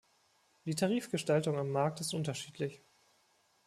Die 0.65 0.73
Tarifgestaltung 0.73 1.59
am 1.59 1.69
Markt 1.69 2.01
ist 2.01 2.15
unterschiedlich. 2.15 2.81